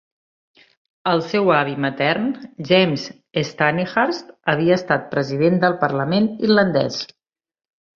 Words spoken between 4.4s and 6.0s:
havia estat president del